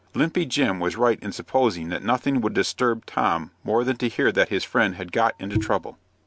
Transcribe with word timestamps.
Limpy 0.15 0.47
Jim 0.47 0.79
was 0.79 0.95
right 0.95 1.19
in 1.21 1.31
supposing 1.31 1.89
that 1.89 2.01
nothing 2.01 2.41
would 2.41 2.55
disturb 2.55 3.05
Tom 3.05 3.51
more 3.63 3.83
than 3.83 3.97
to 3.97 4.09
hear 4.09 4.31
that 4.31 4.49
his 4.49 4.63
friend 4.63 4.95
had 4.95 5.11
got 5.11 5.35
into 5.37 5.59
trouble. 5.59 5.99